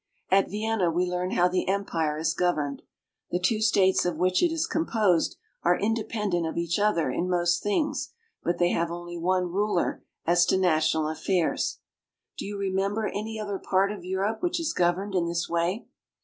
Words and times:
At 0.31 0.49
Vienna 0.49 0.89
we 0.89 1.05
learn 1.05 1.29
how 1.29 1.47
the 1.47 1.67
empire 1.67 2.17
is 2.17 2.33
governed. 2.33 2.81
The 3.29 3.37
two 3.39 3.61
states 3.61 4.03
of 4.03 4.17
which 4.17 4.41
it 4.41 4.51
is 4.51 4.67
comcjsed 4.67 5.35
are 5.61 5.77
independent 5.77 6.47
of 6.47 6.57
each 6.57 6.79
other 6.79 7.11
in 7.11 7.29
most 7.29 7.61
things, 7.61 8.11
but 8.41 8.57
chey 8.57 8.73
have 8.73 8.89
only 8.89 9.19
one 9.19 9.51
ruler 9.51 10.03
as 10.25 10.43
to 10.47 10.57
national 10.57 11.07
affairs. 11.07 11.81
Do 12.35 12.45
you 12.47 12.57
remember 12.57 13.09
any 13.13 13.39
other 13.39 13.59
part 13.59 13.91
ot 13.91 14.03
Europe 14.03 14.41
which 14.41 14.59
is 14.59 14.73
governed 14.73 15.13
in 15.13 15.27
this 15.27 15.47
way? 15.47 15.85